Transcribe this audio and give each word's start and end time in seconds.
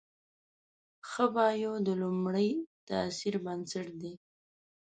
ښه 1.09 1.25
بایو 1.35 1.73
د 1.87 1.89
لومړي 2.01 2.49
تاثر 2.89 3.33
بنسټ 3.45 3.87
دی. 4.01 4.13